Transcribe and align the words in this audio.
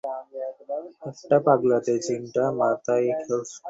একটা 1.09 1.37
পাগলাটে 1.45 1.93
চিন্তা 2.07 2.43
মাথায় 2.59 3.07
খেলছে। 3.19 3.57